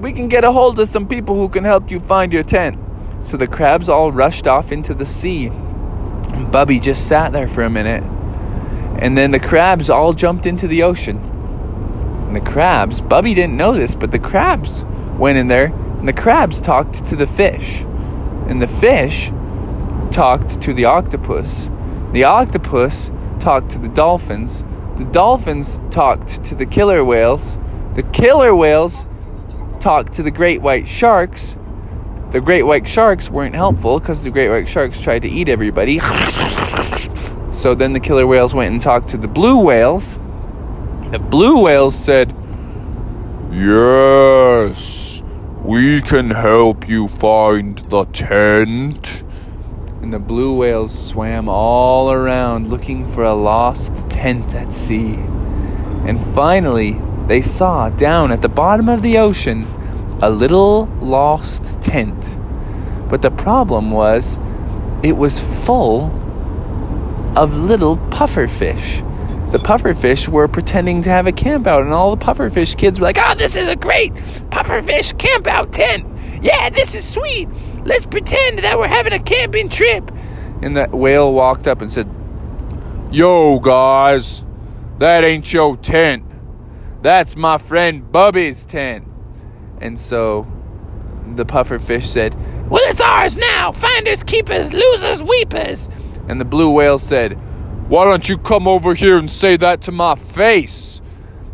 we 0.00 0.12
can 0.12 0.28
get 0.28 0.42
a 0.42 0.50
hold 0.50 0.80
of 0.80 0.88
some 0.88 1.06
people 1.06 1.36
who 1.36 1.48
can 1.48 1.62
help 1.62 1.90
you 1.90 2.00
find 2.00 2.32
your 2.32 2.42
tent. 2.42 2.78
So 3.20 3.36
the 3.36 3.46
crabs 3.46 3.88
all 3.88 4.10
rushed 4.10 4.48
off 4.48 4.72
into 4.72 4.94
the 4.94 5.06
sea. 5.06 5.46
And 5.46 6.50
Bubby 6.50 6.80
just 6.80 7.06
sat 7.06 7.32
there 7.32 7.46
for 7.46 7.62
a 7.62 7.70
minute. 7.70 8.02
And 9.00 9.16
then 9.16 9.30
the 9.30 9.38
crabs 9.38 9.88
all 9.88 10.12
jumped 10.12 10.44
into 10.44 10.66
the 10.66 10.82
ocean. 10.82 11.18
And 12.26 12.34
the 12.34 12.40
crabs, 12.40 13.00
Bubby 13.00 13.32
didn't 13.34 13.56
know 13.56 13.72
this, 13.72 13.94
but 13.94 14.10
the 14.10 14.18
crabs 14.18 14.84
went 15.18 15.38
in 15.38 15.46
there 15.46 15.66
and 15.66 16.08
the 16.08 16.12
crabs 16.12 16.60
talked 16.60 17.06
to 17.06 17.16
the 17.16 17.26
fish. 17.26 17.82
And 18.48 18.60
the 18.60 18.66
fish 18.66 19.30
talked 20.10 20.60
to 20.62 20.74
the 20.74 20.86
octopus. 20.86 21.70
The 22.12 22.24
octopus 22.24 23.10
talked 23.40 23.70
to 23.70 23.78
the 23.78 23.88
dolphins. 23.88 24.64
The 24.96 25.04
dolphins 25.10 25.80
talked 25.90 26.44
to 26.44 26.54
the 26.54 26.66
killer 26.66 27.04
whales. 27.04 27.58
The 27.94 28.02
killer 28.02 28.54
whales 28.54 29.06
talked 29.80 30.12
to 30.14 30.22
the 30.22 30.30
great 30.30 30.60
white 30.60 30.86
sharks. 30.86 31.56
The 32.30 32.40
great 32.40 32.62
white 32.62 32.86
sharks 32.86 33.30
weren't 33.30 33.54
helpful 33.54 33.98
because 33.98 34.22
the 34.22 34.30
great 34.30 34.50
white 34.50 34.68
sharks 34.68 35.00
tried 35.00 35.22
to 35.22 35.28
eat 35.28 35.48
everybody. 35.48 35.98
so 37.52 37.74
then 37.74 37.94
the 37.94 38.00
killer 38.00 38.26
whales 38.26 38.54
went 38.54 38.72
and 38.72 38.80
talked 38.80 39.08
to 39.08 39.16
the 39.16 39.28
blue 39.28 39.58
whales. 39.58 40.18
The 41.10 41.18
blue 41.18 41.62
whales 41.64 41.94
said, 41.94 42.34
Yes, 43.50 45.22
we 45.62 46.00
can 46.00 46.30
help 46.30 46.88
you 46.88 47.08
find 47.08 47.78
the 47.88 48.04
tent. 48.06 49.21
And 50.02 50.12
the 50.12 50.18
blue 50.18 50.56
whales 50.56 50.92
swam 50.92 51.48
all 51.48 52.12
around 52.12 52.68
looking 52.68 53.06
for 53.06 53.22
a 53.22 53.32
lost 53.32 54.10
tent 54.10 54.54
at 54.54 54.72
sea. 54.72 55.14
And 56.04 56.22
finally, 56.34 57.00
they 57.26 57.40
saw 57.40 57.88
down 57.88 58.32
at 58.32 58.42
the 58.42 58.48
bottom 58.48 58.88
of 58.88 59.00
the 59.02 59.18
ocean 59.18 59.62
a 60.20 60.28
little 60.28 60.86
lost 61.00 61.80
tent. 61.80 62.36
But 63.08 63.22
the 63.22 63.30
problem 63.30 63.90
was, 63.90 64.38
it 65.02 65.16
was 65.16 65.38
full 65.64 66.06
of 67.36 67.56
little 67.56 67.96
pufferfish 68.10 69.08
the 69.52 69.58
pufferfish 69.58 70.28
were 70.28 70.48
pretending 70.48 71.02
to 71.02 71.10
have 71.10 71.26
a 71.26 71.32
camp 71.32 71.66
out, 71.66 71.82
and 71.82 71.92
all 71.92 72.16
the 72.16 72.24
pufferfish 72.24 72.74
kids 72.74 72.98
were 72.98 73.04
like, 73.04 73.18
"Oh, 73.20 73.34
this 73.34 73.54
is 73.54 73.68
a 73.68 73.76
great 73.76 74.14
pufferfish 74.48 75.18
camp 75.18 75.46
out 75.46 75.72
tent! 75.72 76.06
Yeah, 76.40 76.70
this 76.70 76.94
is 76.94 77.06
sweet. 77.06 77.50
Let's 77.84 78.06
pretend 78.06 78.60
that 78.60 78.78
we're 78.78 78.88
having 78.88 79.12
a 79.12 79.18
camping 79.18 79.68
trip." 79.68 80.10
And 80.62 80.76
the 80.76 80.86
whale 80.88 81.32
walked 81.32 81.66
up 81.66 81.82
and 81.82 81.92
said, 81.92 82.08
"Yo, 83.10 83.58
guys, 83.58 84.44
that 84.98 85.24
ain't 85.24 85.52
your 85.52 85.76
tent. 85.76 86.24
That's 87.02 87.36
my 87.36 87.58
friend 87.58 88.10
Bubby's 88.10 88.64
tent." 88.64 89.06
And 89.80 89.98
so 89.98 90.46
the 91.34 91.44
puffer 91.44 91.78
fish 91.78 92.08
said, 92.08 92.36
"Well, 92.70 92.82
it's 92.84 93.00
ours 93.00 93.36
now. 93.36 93.72
Finders, 93.72 94.22
keepers, 94.22 94.72
losers, 94.72 95.22
weepers." 95.22 95.88
And 96.28 96.40
the 96.40 96.44
blue 96.44 96.70
whale 96.70 96.98
said. 96.98 97.38
Why 97.92 98.06
don't 98.06 98.26
you 98.26 98.38
come 98.38 98.66
over 98.66 98.94
here 98.94 99.18
and 99.18 99.30
say 99.30 99.58
that 99.58 99.82
to 99.82 99.92
my 99.92 100.14
face? 100.14 101.02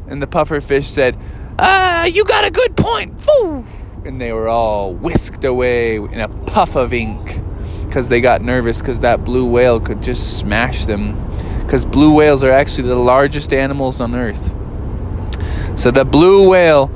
And 0.06 0.22
the 0.22 0.28
puffer 0.28 0.60
fish 0.60 0.86
said, 0.86 1.18
Ah, 1.58 2.02
uh, 2.02 2.04
you 2.06 2.22
got 2.22 2.44
a 2.44 2.50
good 2.52 2.76
point. 2.76 3.20
And 4.04 4.20
they 4.20 4.32
were 4.32 4.48
all 4.48 4.94
whisked 4.94 5.44
away 5.44 5.96
in 5.96 6.20
a 6.20 6.28
puff 6.28 6.76
of 6.76 6.92
ink 6.92 7.40
because 7.86 8.08
they 8.08 8.20
got 8.20 8.42
nervous 8.42 8.80
because 8.80 9.00
that 9.00 9.24
blue 9.24 9.44
whale 9.44 9.80
could 9.80 10.02
just 10.02 10.38
smash 10.38 10.84
them. 10.84 11.14
Because 11.60 11.84
blue 11.84 12.12
whales 12.12 12.42
are 12.42 12.50
actually 12.50 12.88
the 12.88 12.96
largest 12.96 13.52
animals 13.52 14.00
on 14.00 14.14
earth. 14.14 14.52
So 15.78 15.90
the 15.90 16.04
blue 16.04 16.48
whale 16.48 16.90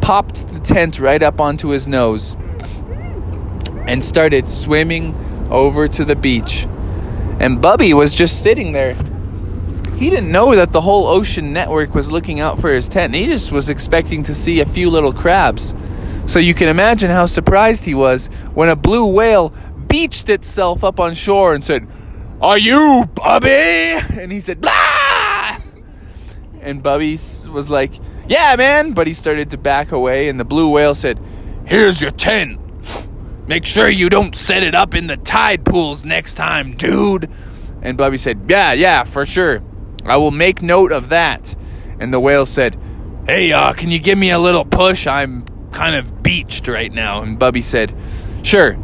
popped 0.00 0.48
the 0.48 0.60
tent 0.60 0.98
right 0.98 1.22
up 1.22 1.40
onto 1.40 1.68
his 1.68 1.86
nose 1.86 2.36
and 3.86 4.02
started 4.02 4.48
swimming 4.48 5.14
over 5.50 5.88
to 5.88 6.04
the 6.04 6.16
beach 6.16 6.66
and 7.40 7.60
Bubby 7.60 7.92
was 7.92 8.14
just 8.14 8.42
sitting 8.42 8.72
there. 8.72 8.94
He 9.96 10.10
didn't 10.10 10.30
know 10.30 10.54
that 10.54 10.72
the 10.72 10.80
whole 10.80 11.06
ocean 11.06 11.52
network 11.52 11.94
was 11.94 12.10
looking 12.10 12.40
out 12.40 12.60
for 12.60 12.70
his 12.70 12.88
tent. 12.88 13.14
He 13.14 13.26
just 13.26 13.52
was 13.52 13.68
expecting 13.68 14.22
to 14.24 14.34
see 14.34 14.60
a 14.60 14.66
few 14.66 14.88
little 14.90 15.12
crabs. 15.12 15.74
So 16.26 16.38
you 16.38 16.54
can 16.54 16.68
imagine 16.68 17.10
how 17.10 17.26
surprised 17.26 17.84
he 17.84 17.94
was 17.94 18.28
when 18.54 18.68
a 18.68 18.76
blue 18.76 19.12
whale 19.12 19.54
beached 19.88 20.28
itself 20.28 20.82
up 20.82 20.98
on 20.98 21.14
shore 21.14 21.54
and 21.54 21.64
said, 21.64 21.86
Are 22.40 22.58
you 22.58 23.04
Bubby? 23.14 23.48
And 23.48 24.32
he 24.32 24.40
said, 24.40 24.60
Blah! 24.60 25.58
And 26.60 26.82
Bubby 26.82 27.12
was 27.12 27.68
like, 27.68 27.92
Yeah, 28.26 28.56
man. 28.56 28.92
But 28.92 29.06
he 29.06 29.12
started 29.12 29.50
to 29.50 29.58
back 29.58 29.92
away, 29.92 30.28
and 30.28 30.40
the 30.40 30.44
blue 30.44 30.70
whale 30.70 30.94
said, 30.94 31.20
Here's 31.66 32.00
your 32.00 32.10
tent. 32.10 32.60
Make 33.46 33.66
sure 33.66 33.88
you 33.88 34.08
don't 34.08 34.34
set 34.34 34.62
it 34.62 34.74
up 34.74 34.94
in 34.94 35.06
the 35.06 35.18
tide 35.18 35.64
pools 35.66 36.04
next 36.04 36.34
time, 36.34 36.74
dude. 36.74 37.30
And 37.82 37.98
Bubby 37.98 38.16
said, 38.16 38.46
Yeah, 38.48 38.72
yeah, 38.72 39.04
for 39.04 39.26
sure. 39.26 39.62
I 40.04 40.16
will 40.16 40.30
make 40.30 40.62
note 40.62 40.90
of 40.90 41.10
that. 41.10 41.54
And 42.00 42.12
the 42.12 42.20
whale 42.20 42.46
said, 42.46 42.78
Hey, 43.26 43.52
uh, 43.52 43.74
can 43.74 43.90
you 43.90 43.98
give 43.98 44.18
me 44.18 44.30
a 44.30 44.38
little 44.38 44.64
push? 44.64 45.06
I'm 45.06 45.44
kind 45.70 45.96
of 45.96 46.13
beached 46.24 46.66
right 46.66 46.92
now. 46.92 47.22
And 47.22 47.38
Bubby 47.38 47.62
said, 47.62 47.94
Sure. 48.42 48.76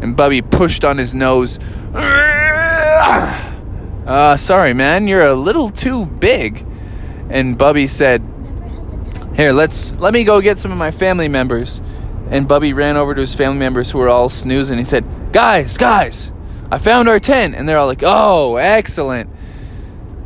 And 0.00 0.16
Bubby 0.16 0.42
pushed 0.42 0.84
on 0.84 0.98
his 0.98 1.14
nose. 1.14 1.60
Uh, 4.06 4.36
sorry, 4.36 4.72
man, 4.72 5.08
you're 5.08 5.26
a 5.26 5.34
little 5.34 5.68
too 5.68 6.06
big. 6.06 6.64
And 7.28 7.58
Bubby 7.58 7.88
said, 7.88 8.22
Here, 9.34 9.50
let's 9.50 9.92
let 9.96 10.14
me 10.14 10.22
go 10.22 10.40
get 10.40 10.58
some 10.58 10.70
of 10.70 10.78
my 10.78 10.92
family 10.92 11.26
members. 11.26 11.82
And 12.30 12.46
Bubby 12.46 12.72
ran 12.72 12.96
over 12.96 13.16
to 13.16 13.20
his 13.20 13.34
family 13.34 13.58
members 13.58 13.90
who 13.90 13.98
were 13.98 14.08
all 14.08 14.28
snoozing. 14.28 14.78
He 14.78 14.84
said, 14.84 15.04
Guys, 15.32 15.76
guys, 15.76 16.30
I 16.70 16.78
found 16.78 17.08
our 17.08 17.18
tent. 17.18 17.56
And 17.56 17.68
they're 17.68 17.78
all 17.78 17.88
like, 17.88 18.04
Oh, 18.06 18.56
excellent. 18.56 19.28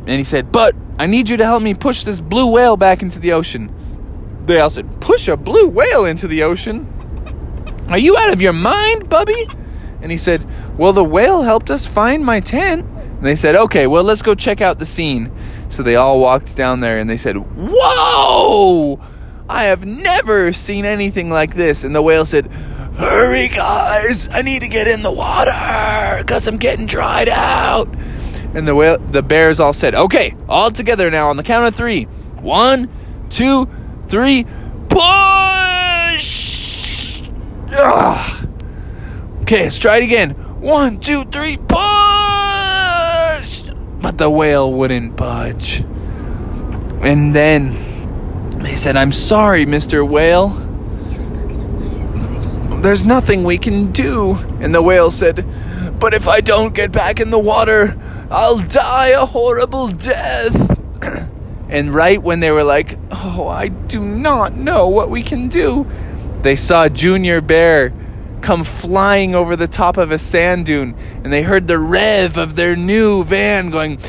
And 0.01 0.09
he 0.09 0.23
said, 0.23 0.51
But 0.51 0.75
I 0.99 1.07
need 1.07 1.29
you 1.29 1.37
to 1.37 1.43
help 1.43 1.63
me 1.63 1.73
push 1.73 2.03
this 2.03 2.19
blue 2.19 2.51
whale 2.51 2.77
back 2.77 3.01
into 3.01 3.17
the 3.17 3.33
ocean. 3.33 3.73
They 4.51 4.59
all 4.59 4.69
said, 4.69 4.99
Push 4.99 5.29
a 5.29 5.37
blue 5.37 5.69
whale 5.69 6.03
into 6.03 6.27
the 6.27 6.43
ocean? 6.43 6.85
Are 7.87 7.97
you 7.97 8.17
out 8.17 8.33
of 8.33 8.41
your 8.41 8.51
mind, 8.51 9.07
Bubby? 9.07 9.47
And 10.01 10.11
he 10.11 10.17
said, 10.17 10.45
Well, 10.77 10.91
the 10.91 11.05
whale 11.05 11.43
helped 11.43 11.71
us 11.71 11.87
find 11.87 12.25
my 12.25 12.41
tent. 12.41 12.85
And 12.85 13.21
they 13.21 13.35
said, 13.35 13.55
Okay, 13.55 13.87
well, 13.87 14.03
let's 14.03 14.21
go 14.21 14.35
check 14.35 14.59
out 14.59 14.77
the 14.77 14.85
scene. 14.85 15.31
So 15.69 15.83
they 15.83 15.95
all 15.95 16.19
walked 16.19 16.53
down 16.57 16.81
there 16.81 16.97
and 16.97 17.09
they 17.09 17.15
said, 17.15 17.37
Whoa! 17.37 18.99
I 19.47 19.63
have 19.63 19.85
never 19.85 20.51
seen 20.51 20.83
anything 20.83 21.29
like 21.29 21.55
this. 21.55 21.85
And 21.85 21.95
the 21.95 22.01
whale 22.01 22.25
said, 22.25 22.47
Hurry, 22.47 23.47
guys, 23.47 24.27
I 24.33 24.41
need 24.41 24.63
to 24.63 24.67
get 24.67 24.85
in 24.85 25.01
the 25.01 25.13
water 25.13 26.21
because 26.21 26.45
I'm 26.49 26.57
getting 26.57 26.87
dried 26.87 27.29
out. 27.29 27.87
And 28.53 28.67
the 28.67 28.75
whale, 28.75 28.97
the 28.97 29.23
bears 29.23 29.61
all 29.61 29.71
said, 29.71 29.95
Okay, 29.95 30.35
all 30.49 30.71
together 30.71 31.09
now 31.09 31.29
on 31.29 31.37
the 31.37 31.43
count 31.43 31.67
of 31.67 31.73
three. 31.73 32.03
One, 32.41 32.89
two, 33.29 33.69
three, 34.11 34.45
push! 34.89 36.21
Ugh. 37.71 38.47
Okay, 39.43 39.63
let's 39.63 39.79
try 39.79 39.97
it 39.97 40.03
again. 40.03 40.31
One, 40.59 40.99
two, 40.99 41.23
three, 41.23 41.55
push! 41.55 41.71
But 44.01 44.17
the 44.17 44.29
whale 44.29 44.71
wouldn't 44.71 45.15
budge. 45.15 45.85
And 47.01 47.33
then 47.33 47.73
they 48.59 48.75
said, 48.75 48.97
I'm 48.97 49.13
sorry, 49.13 49.65
Mr. 49.65 50.05
Whale. 50.07 50.49
There's 52.81 53.05
nothing 53.05 53.45
we 53.45 53.57
can 53.57 53.93
do. 53.93 54.33
And 54.59 54.75
the 54.75 54.81
whale 54.81 55.11
said, 55.11 55.45
But 56.01 56.13
if 56.13 56.27
I 56.27 56.41
don't 56.41 56.73
get 56.73 56.91
back 56.91 57.21
in 57.21 57.29
the 57.29 57.39
water, 57.39 57.97
I'll 58.29 58.59
die 58.59 59.09
a 59.09 59.25
horrible 59.25 59.87
death. 59.87 60.79
and 61.71 61.93
right 61.93 62.21
when 62.21 62.39
they 62.41 62.51
were 62.51 62.63
like, 62.63 62.97
Oh, 63.11 63.47
I 63.47 63.69
do 63.69 64.03
not 64.03 64.55
know 64.55 64.87
what 64.87 65.09
we 65.09 65.23
can 65.23 65.47
do, 65.47 65.87
they 66.43 66.55
saw 66.55 66.87
Junior 66.89 67.41
Bear 67.41 67.93
come 68.41 68.63
flying 68.63 69.35
over 69.35 69.55
the 69.55 69.67
top 69.67 69.97
of 69.97 70.11
a 70.11 70.17
sand 70.17 70.65
dune 70.65 70.95
and 71.23 71.31
they 71.31 71.43
heard 71.43 71.67
the 71.67 71.77
rev 71.77 72.37
of 72.37 72.55
their 72.55 72.75
new 72.75 73.23
van 73.23 73.69
going 73.69 73.99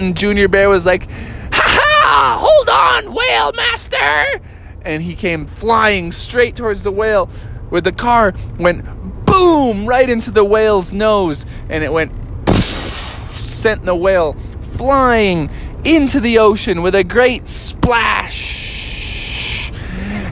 and 0.00 0.16
Junior 0.16 0.48
Bear 0.48 0.68
was 0.68 0.86
like 0.86 1.08
ha 1.52 1.62
ha 1.66 2.38
hold 2.40 2.68
on, 2.70 3.14
whale 3.14 3.52
master! 3.52 4.40
And 4.82 5.02
he 5.02 5.14
came 5.14 5.46
flying 5.46 6.10
straight 6.10 6.56
towards 6.56 6.82
the 6.82 6.90
whale, 6.90 7.26
where 7.68 7.82
the 7.82 7.92
car 7.92 8.32
went 8.58 8.84
boom 9.26 9.86
right 9.86 10.08
into 10.08 10.30
the 10.30 10.44
whale's 10.44 10.92
nose, 10.92 11.44
and 11.68 11.84
it 11.84 11.92
went 11.92 12.12
sent 12.48 13.84
the 13.84 13.94
whale 13.94 14.34
flying 14.72 15.50
into 15.84 16.20
the 16.20 16.38
ocean 16.38 16.82
with 16.82 16.94
a 16.94 17.04
great 17.04 17.48
splash. 17.48 18.60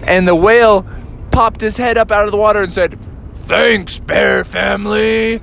And 0.03 0.27
the 0.27 0.35
whale 0.35 0.87
popped 1.31 1.61
his 1.61 1.77
head 1.77 1.99
up 1.99 2.11
out 2.11 2.25
of 2.25 2.31
the 2.31 2.39
water 2.39 2.61
and 2.61 2.73
said, 2.73 2.99
Thanks, 3.35 3.99
bear 3.99 4.45
family. 4.45 5.41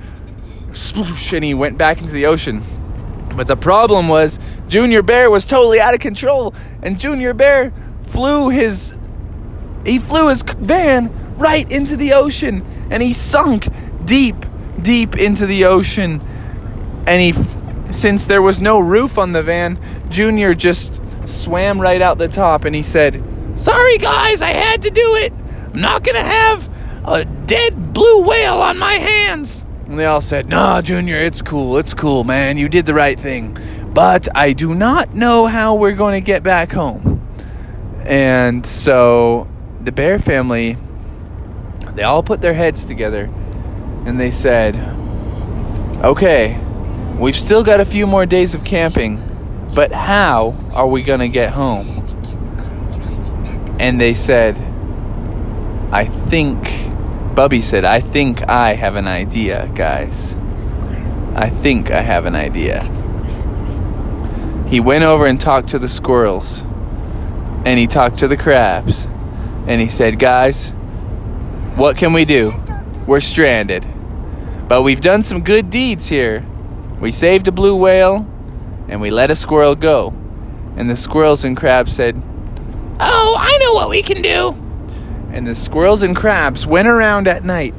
Sploosh, 0.70 1.32
and 1.32 1.44
he 1.44 1.54
went 1.54 1.78
back 1.78 2.00
into 2.00 2.12
the 2.12 2.26
ocean. 2.26 2.62
But 3.34 3.46
the 3.46 3.56
problem 3.56 4.08
was 4.08 4.38
Junior 4.68 5.02
Bear 5.02 5.30
was 5.30 5.46
totally 5.46 5.80
out 5.80 5.94
of 5.94 6.00
control, 6.00 6.54
and 6.82 6.98
Junior 6.98 7.34
Bear 7.34 7.72
flew 8.02 8.48
his 8.48 8.94
he 9.84 9.98
flew 10.00 10.28
his 10.28 10.42
van 10.42 11.36
right 11.36 11.70
into 11.70 11.96
the 11.96 12.12
ocean, 12.12 12.64
and 12.90 13.02
he 13.02 13.12
sunk 13.12 13.68
deep, 14.04 14.36
deep 14.82 15.16
into 15.16 15.46
the 15.46 15.64
ocean. 15.64 16.20
And 17.06 17.22
he, 17.22 17.92
since 17.92 18.26
there 18.26 18.42
was 18.42 18.60
no 18.60 18.80
roof 18.80 19.16
on 19.16 19.30
the 19.32 19.44
van, 19.44 19.78
Junior 20.08 20.54
just 20.54 21.00
swam 21.28 21.80
right 21.80 22.00
out 22.00 22.18
the 22.18 22.28
top, 22.28 22.64
and 22.64 22.74
he 22.74 22.82
said, 22.82 23.22
"Sorry 23.54 23.98
guys, 23.98 24.42
I 24.42 24.50
had 24.50 24.82
to 24.82 24.90
do 24.90 25.14
it. 25.24 25.32
I'm 25.72 25.80
not 25.80 26.04
gonna 26.04 26.18
have 26.22 26.68
a 27.04 27.24
dead 27.24 27.92
blue 27.92 28.22
whale 28.22 28.60
on 28.60 28.78
my 28.78 28.94
hands." 28.94 29.64
And 29.86 29.98
they 30.00 30.04
all 30.04 30.20
said, 30.20 30.48
Nah, 30.48 30.82
Junior, 30.82 31.16
it's 31.16 31.40
cool. 31.40 31.78
It's 31.78 31.94
cool, 31.94 32.24
man. 32.24 32.58
You 32.58 32.68
did 32.68 32.86
the 32.86 32.94
right 32.94 33.18
thing. 33.18 33.56
But 33.94 34.26
I 34.34 34.52
do 34.52 34.74
not 34.74 35.14
know 35.14 35.46
how 35.46 35.76
we're 35.76 35.92
going 35.92 36.14
to 36.14 36.20
get 36.20 36.42
back 36.42 36.72
home. 36.72 37.22
And 38.04 38.66
so 38.66 39.48
the 39.80 39.92
bear 39.92 40.18
family, 40.18 40.76
they 41.94 42.02
all 42.02 42.22
put 42.22 42.40
their 42.40 42.52
heads 42.54 42.84
together 42.84 43.30
and 44.04 44.18
they 44.18 44.30
said, 44.30 44.74
Okay, 46.04 46.60
we've 47.18 47.36
still 47.36 47.62
got 47.62 47.80
a 47.80 47.84
few 47.84 48.06
more 48.06 48.26
days 48.26 48.54
of 48.54 48.64
camping, 48.64 49.20
but 49.76 49.92
how 49.92 50.54
are 50.72 50.88
we 50.88 51.02
going 51.02 51.20
to 51.20 51.28
get 51.28 51.52
home? 51.52 51.86
And 53.78 54.00
they 54.00 54.14
said, 54.14 54.56
I 55.92 56.06
think 56.06 56.64
Bubby 57.34 57.60
said, 57.60 57.84
I 57.84 58.00
think 58.00 58.48
I 58.48 58.72
have 58.72 58.96
an 58.96 59.06
idea, 59.06 59.70
guys. 59.74 60.34
I 61.34 61.50
think 61.50 61.90
I 61.90 62.00
have 62.00 62.24
an 62.24 62.34
idea. 62.34 62.84
He 64.66 64.80
went 64.80 65.04
over 65.04 65.26
and 65.26 65.38
talked 65.38 65.68
to 65.68 65.78
the 65.78 65.90
squirrels. 65.90 66.62
And 67.66 67.78
he 67.78 67.86
talked 67.86 68.18
to 68.20 68.28
the 68.28 68.36
crabs. 68.38 69.04
And 69.66 69.78
he 69.82 69.88
said, 69.88 70.18
Guys, 70.18 70.70
what 71.76 71.98
can 71.98 72.14
we 72.14 72.24
do? 72.24 72.54
We're 73.06 73.20
stranded. 73.20 73.86
But 74.68 74.80
we've 74.80 75.02
done 75.02 75.22
some 75.22 75.42
good 75.42 75.68
deeds 75.68 76.08
here. 76.08 76.46
We 76.98 77.12
saved 77.12 77.46
a 77.46 77.52
blue 77.52 77.76
whale 77.76 78.26
and 78.88 79.00
we 79.00 79.10
let 79.10 79.30
a 79.30 79.36
squirrel 79.36 79.74
go. 79.74 80.14
And 80.76 80.90
the 80.90 80.96
squirrels 80.96 81.44
and 81.44 81.56
crabs 81.56 81.94
said, 81.94 82.22
Oh, 83.00 83.36
I 83.38 83.56
know 83.58 83.74
what 83.74 83.90
we 83.90 84.02
can 84.02 84.22
do. 84.22 84.52
And 85.32 85.46
the 85.46 85.54
squirrels 85.54 86.02
and 86.02 86.14
crabs 86.14 86.66
went 86.66 86.88
around 86.88 87.28
at 87.28 87.44
night 87.44 87.74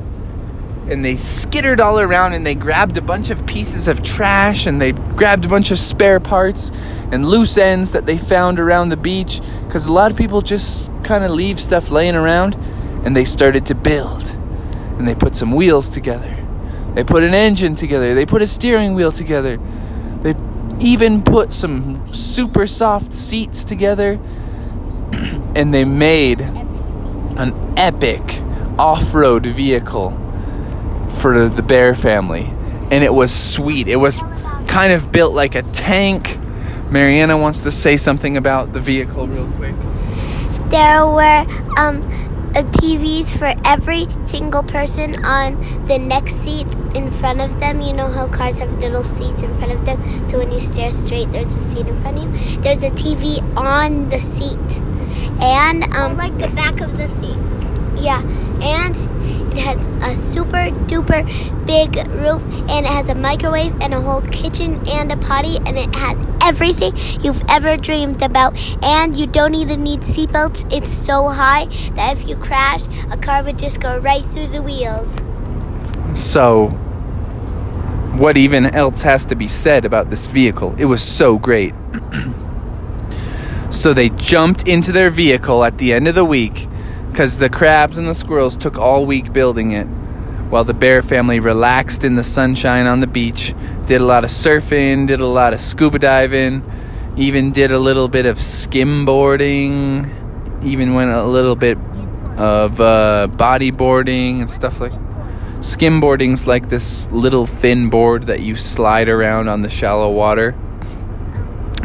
and 0.90 1.04
they 1.04 1.18
skittered 1.18 1.82
all 1.82 2.00
around 2.00 2.34
and 2.34 2.46
they 2.46 2.56
grabbed 2.56 2.96
a 2.98 3.02
bunch 3.02 3.30
of 3.30 3.46
pieces 3.46 3.88
of 3.88 4.04
trash 4.04 4.66
and 4.66 4.82
they 4.82 4.94
grabbed 4.94 5.44
a 5.44 5.48
bunch 5.48 5.70
of 5.70 5.78
spare 5.78 6.20
parts 6.20 6.72
and 7.12 7.26
loose 7.26 7.58
ends 7.58 7.92
that 7.92 8.06
they 8.06 8.18
found 8.18 8.60
around 8.60 8.90
the 8.90 8.98
beach 8.98 9.42
because 9.66 9.86
a 9.88 9.92
lot 9.92 10.12
of 10.12 10.18
people 10.18 10.42
just 10.42 10.90
kind 11.04 11.24
of 11.24 11.32
leave 11.32 11.60
stuff 11.60 11.92
laying 11.92 12.16
around 12.16 12.56
and 13.04 13.16
they 13.16 13.26
started 13.26 13.66
to 13.66 13.76
build. 13.76 14.30
And 14.98 15.08
they 15.08 15.14
put 15.14 15.36
some 15.36 15.52
wheels 15.52 15.90
together. 15.90 16.36
They 16.96 17.04
put 17.04 17.22
an 17.22 17.34
engine 17.34 17.76
together. 17.76 18.14
They 18.14 18.26
put 18.26 18.42
a 18.42 18.48
steering 18.48 18.94
wheel 18.96 19.12
together 19.12 19.60
even 20.80 21.24
put 21.24 21.54
some 21.54 22.06
super 22.14 22.68
soft 22.68 23.14
seats 23.14 23.64
together 23.64 24.20
and 25.56 25.74
they 25.74 25.86
made 25.86 26.42
an 26.42 27.74
epic 27.78 28.42
off 28.78 29.14
road 29.14 29.46
vehicle 29.46 30.12
for 31.10 31.48
the 31.50 31.64
Bear 31.64 31.96
family. 31.96 32.54
And 32.92 33.04
it 33.04 33.14
was 33.14 33.34
sweet. 33.34 33.88
It 33.88 33.98
was 33.98 34.20
kind 34.68 34.94
of 34.94 35.12
built 35.12 35.34
like 35.34 35.56
a 35.56 35.64
tank. 35.64 36.38
Mariana 36.92 37.38
wants 37.38 37.62
to 37.62 37.72
say 37.72 37.98
something 37.98 38.38
about 38.38 38.74
the 38.74 38.80
vehicle 38.80 39.28
real 39.28 39.52
quick. 39.54 39.76
There 40.70 41.06
were 41.06 41.46
um, 41.78 42.02
TVs 42.64 43.30
for 43.38 43.54
every 43.66 44.08
single 44.26 44.64
person 44.64 45.24
on 45.26 45.60
the 45.86 45.98
next 45.98 46.36
seat 46.36 46.68
in 46.96 47.12
front 47.12 47.42
of 47.42 47.60
them. 47.60 47.82
You 47.82 47.94
know 47.94 48.08
how 48.08 48.28
cars 48.28 48.60
have 48.60 48.72
little 48.80 49.04
seats 49.04 49.44
in 49.44 49.54
front 49.56 49.72
of 49.72 49.86
them, 49.86 50.02
so 50.26 50.38
when 50.38 50.52
you 50.52 50.60
stare 50.60 50.92
straight, 50.92 51.32
there's 51.32 51.54
a 51.54 51.60
seat 51.60 51.88
in 51.88 52.00
front 52.02 52.18
of 52.20 52.24
you. 52.24 52.58
There's 52.62 52.84
a 52.84 52.92
TV 52.92 53.42
on 53.58 54.10
the 54.10 54.22
seat, 54.22 54.82
and 55.42 55.84
um, 55.96 56.18
like 56.18 56.38
the 56.38 56.50
back 56.56 56.82
of 56.82 56.98
the 56.98 57.08
seats. 57.20 58.02
Yeah, 58.02 58.22
and 58.62 58.96
it 59.52 59.58
has 59.58 59.88
a 59.88 60.16
super 60.16 60.72
duper 60.88 61.26
big 61.66 61.96
roof, 62.10 62.44
and 62.70 62.86
it 62.86 62.92
has 62.92 63.10
a 63.10 63.16
microwave 63.16 63.74
and 63.82 63.94
a 63.94 64.02
whole 64.02 64.22
kitchen 64.22 64.82
and 64.88 65.12
a 65.12 65.18
potty, 65.18 65.58
and 65.66 65.78
it 65.78 65.94
has 65.96 66.18
everything 66.42 66.94
you've 67.22 67.42
ever 67.50 67.78
dreamed 67.78 68.22
about. 68.22 68.58
And 68.84 69.16
you 69.16 69.28
don't 69.28 69.56
even 69.56 69.84
need 69.84 70.02
seatbelts. 70.02 70.72
It's 70.72 70.92
so 70.92 71.28
high 71.30 71.66
that 71.96 72.18
if 72.18 72.28
you 72.28 72.36
crash, 72.36 72.88
a 73.12 73.18
car 73.18 73.44
would 73.44 73.58
just 73.58 73.80
go 73.82 73.98
right 74.00 74.24
through 74.24 74.48
the 74.48 74.62
wheels. 74.62 75.22
So, 76.14 76.68
what 78.18 78.38
even 78.38 78.66
else 78.66 79.02
has 79.02 79.26
to 79.26 79.36
be 79.36 79.48
said 79.48 79.86
about 79.86 80.10
this 80.10 80.26
vehicle? 80.26 80.76
It 80.78 80.86
was 80.86 81.02
so 81.04 81.38
great. 81.38 81.74
so 83.70 83.94
they 83.94 84.10
jumped 84.10 84.68
into 84.68 84.92
their 84.92 85.10
vehicle 85.10 85.64
at 85.64 85.78
the 85.78 85.94
end 85.94 86.08
of 86.08 86.16
the 86.16 86.26
week 86.26 86.67
because 87.18 87.40
the 87.40 87.50
crabs 87.50 87.98
and 87.98 88.08
the 88.08 88.14
squirrels 88.14 88.56
took 88.56 88.78
all 88.78 89.04
week 89.04 89.34
building 89.34 89.72
it 89.72 89.86
while 90.52 90.64
the 90.64 90.72
bear 90.72 91.02
family 91.02 91.40
relaxed 91.40 92.04
in 92.04 92.14
the 92.14 92.24
sunshine 92.24 92.86
on 92.86 93.00
the 93.00 93.08
beach, 93.08 93.56
did 93.88 94.00
a 94.00 94.06
lot 94.06 94.24
of 94.24 94.30
surfing, 94.30 95.08
did 95.08 95.20
a 95.20 95.26
lot 95.26 95.52
of 95.52 95.60
scuba 95.60 95.98
diving, 95.98 96.64
even 97.18 97.50
did 97.50 97.72
a 97.72 97.80
little 97.80 98.08
bit 98.08 98.28
of 98.28 98.38
skimboarding, 98.38 100.06
even 100.64 100.94
went 100.94 101.10
a 101.10 101.24
little 101.24 101.56
bit 101.56 101.80
of 102.38 102.80
uh, 102.80 103.28
bodyboarding 103.32 104.42
and 104.42 104.48
stuff 104.48 104.80
like 104.80 104.94
skimboarding's 105.62 106.46
like 106.46 106.70
this 106.70 107.12
little 107.12 107.48
thin 107.48 107.90
board 107.90 108.28
that 108.28 108.42
you 108.42 108.56
slide 108.56 109.10
around 109.10 109.48
on 109.48 109.64
the 109.64 109.72
shallow 109.72 110.12
water. 110.12 110.54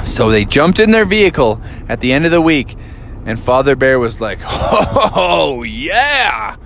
So 0.05 0.29
they 0.29 0.45
jumped 0.45 0.79
in 0.79 0.91
their 0.91 1.07
vehicle 1.07 1.59
at 1.89 2.01
the 2.01 2.13
end 2.13 2.27
of 2.27 2.33
the 2.33 2.43
week 2.43 2.77
and 3.25 3.39
Father 3.39 3.77
Bear 3.77 3.99
was 3.99 4.21
like, 4.21 4.41
Oh, 4.45 5.63
yeah! 5.63 6.57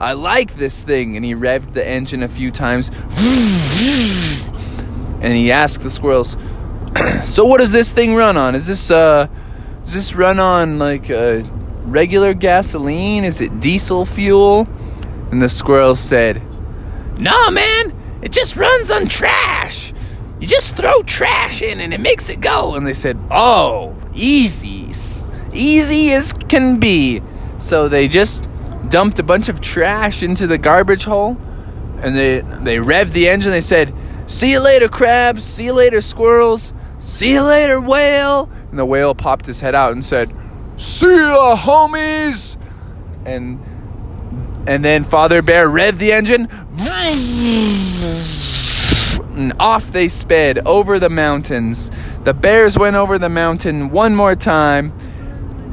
I 0.00 0.12
like 0.12 0.56
this 0.56 0.82
thing. 0.82 1.16
And 1.16 1.24
he 1.24 1.34
revved 1.34 1.72
the 1.72 1.86
engine 1.86 2.22
a 2.22 2.28
few 2.28 2.50
times. 2.50 2.90
And 5.20 5.32
he 5.36 5.50
asked 5.50 5.82
the 5.82 5.90
squirrels, 5.90 6.36
So 7.24 7.46
what 7.46 7.58
does 7.58 7.72
this 7.72 7.92
thing 7.92 8.14
run 8.14 8.36
on? 8.36 8.54
Is 8.54 8.66
this, 8.66 8.90
uh, 8.90 9.28
does 9.84 9.94
this 9.94 10.14
run 10.14 10.38
on 10.38 10.78
like 10.78 11.10
uh, 11.10 11.42
regular 11.84 12.34
gasoline? 12.34 13.24
Is 13.24 13.40
it 13.40 13.60
diesel 13.60 14.04
fuel? 14.04 14.68
And 15.30 15.40
the 15.40 15.48
squirrels 15.48 16.00
said, 16.00 16.42
Nah, 17.18 17.50
man, 17.50 18.20
it 18.22 18.32
just 18.32 18.56
runs 18.56 18.90
on 18.90 19.06
trash. 19.06 19.94
You 20.40 20.46
just 20.48 20.76
throw 20.76 21.02
trash 21.02 21.62
in 21.62 21.80
and 21.80 21.94
it 21.94 22.00
makes 22.00 22.28
it 22.28 22.40
go. 22.40 22.74
And 22.74 22.86
they 22.86 22.92
said, 22.92 23.18
Oh, 23.30 23.96
easy 24.14 24.92
easy 25.54 26.12
as 26.12 26.32
can 26.32 26.78
be. 26.78 27.22
So 27.58 27.88
they 27.88 28.08
just 28.08 28.44
dumped 28.88 29.18
a 29.18 29.22
bunch 29.22 29.48
of 29.48 29.60
trash 29.60 30.22
into 30.22 30.46
the 30.46 30.58
garbage 30.58 31.04
hole 31.04 31.36
and 32.04 32.16
they 32.16 32.40
they 32.40 32.76
revved 32.76 33.12
the 33.12 33.28
engine. 33.28 33.50
They 33.50 33.60
said, 33.60 33.92
"See 34.26 34.52
you 34.52 34.60
later, 34.60 34.88
crabs. 34.88 35.44
See 35.44 35.64
you 35.64 35.72
later, 35.72 36.00
squirrels. 36.00 36.72
See 37.00 37.32
you 37.32 37.42
later, 37.42 37.80
whale." 37.80 38.48
And 38.70 38.78
the 38.78 38.84
whale 38.84 39.14
popped 39.14 39.46
his 39.46 39.60
head 39.60 39.74
out 39.74 39.92
and 39.92 40.04
said, 40.04 40.32
"See 40.76 41.06
ya, 41.06 41.56
homies." 41.56 42.56
And 43.24 43.58
and 44.66 44.84
then 44.84 45.04
Father 45.04 45.40
Bear 45.42 45.68
revved 45.68 45.98
the 45.98 46.12
engine. 46.12 46.48
And 49.36 49.52
off 49.58 49.90
they 49.90 50.08
sped 50.08 50.58
over 50.66 50.98
the 50.98 51.10
mountains. 51.10 51.90
The 52.24 52.34
bears 52.34 52.78
went 52.78 52.96
over 52.96 53.18
the 53.18 53.28
mountain 53.28 53.90
one 53.90 54.14
more 54.14 54.36
time 54.36 54.92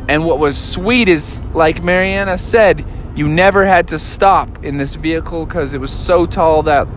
and 0.07 0.25
what 0.25 0.39
was 0.39 0.57
sweet 0.57 1.07
is, 1.07 1.41
like 1.53 1.83
Mariana 1.83 2.37
said, 2.37 2.85
you 3.15 3.27
never 3.27 3.65
had 3.65 3.89
to 3.89 3.99
stop 3.99 4.63
in 4.63 4.77
this 4.77 4.95
vehicle 4.95 5.45
because 5.45 5.73
it 5.73 5.81
was 5.81 5.91
so 5.91 6.25
tall 6.25 6.63
that 6.63 6.87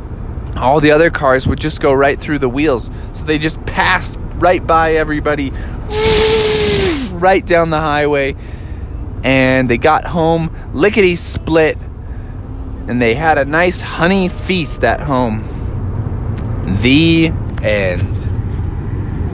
all 0.56 0.80
the 0.80 0.92
other 0.92 1.10
cars 1.10 1.46
would 1.46 1.60
just 1.60 1.80
go 1.80 1.92
right 1.92 2.18
through 2.18 2.38
the 2.38 2.48
wheels. 2.48 2.90
So 3.12 3.24
they 3.24 3.38
just 3.38 3.64
passed 3.66 4.18
right 4.36 4.64
by 4.64 4.94
everybody, 4.94 5.50
right 7.10 7.44
down 7.44 7.70
the 7.70 7.80
highway. 7.80 8.36
And 9.24 9.68
they 9.68 9.78
got 9.78 10.06
home 10.06 10.54
lickety 10.72 11.16
split. 11.16 11.78
And 12.86 13.00
they 13.00 13.14
had 13.14 13.38
a 13.38 13.44
nice 13.44 13.80
honey 13.80 14.28
feast 14.28 14.84
at 14.84 15.00
home. 15.00 15.42
The 16.82 17.32
end. 17.62 18.33